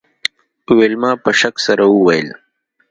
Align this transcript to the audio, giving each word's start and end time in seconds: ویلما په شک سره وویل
ویلما 0.77 1.11
په 1.23 1.29
شک 1.39 1.55
سره 1.65 1.83
وویل 1.87 2.29